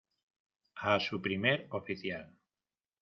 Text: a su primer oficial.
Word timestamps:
a 0.77 0.99
su 0.99 1.21
primer 1.21 1.67
oficial. 1.69 2.33